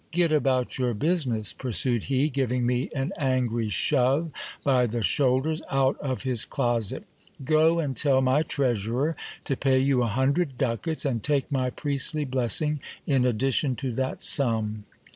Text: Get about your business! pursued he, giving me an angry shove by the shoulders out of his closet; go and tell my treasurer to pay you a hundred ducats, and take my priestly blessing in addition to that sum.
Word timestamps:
Get 0.09 0.31
about 0.31 0.79
your 0.79 0.95
business! 0.95 1.53
pursued 1.53 2.05
he, 2.05 2.31
giving 2.31 2.65
me 2.65 2.89
an 2.95 3.11
angry 3.19 3.69
shove 3.69 4.31
by 4.63 4.87
the 4.87 5.03
shoulders 5.03 5.61
out 5.69 5.95
of 5.99 6.23
his 6.23 6.43
closet; 6.43 7.03
go 7.45 7.77
and 7.77 7.95
tell 7.95 8.19
my 8.19 8.41
treasurer 8.41 9.15
to 9.45 9.55
pay 9.55 9.77
you 9.77 10.01
a 10.01 10.07
hundred 10.07 10.57
ducats, 10.57 11.05
and 11.05 11.21
take 11.21 11.51
my 11.51 11.69
priestly 11.69 12.25
blessing 12.25 12.79
in 13.05 13.25
addition 13.25 13.75
to 13.75 13.91
that 13.91 14.23
sum. 14.23 14.85